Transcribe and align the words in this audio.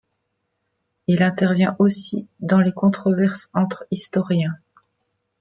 Il 1.05 1.21
intervient 1.21 1.75
aussi 1.77 2.27
dans 2.39 2.59
les 2.59 2.71
controverses 2.71 3.49
entre 3.53 3.85
historiens. 3.91 4.55